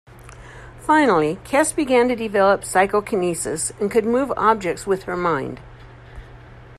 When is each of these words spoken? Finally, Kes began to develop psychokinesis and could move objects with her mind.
Finally, 0.79 1.35
Kes 1.43 1.75
began 1.75 2.07
to 2.07 2.15
develop 2.15 2.65
psychokinesis 2.65 3.71
and 3.79 3.91
could 3.91 4.03
move 4.03 4.31
objects 4.35 4.87
with 4.87 5.03
her 5.03 5.15
mind. 5.15 5.59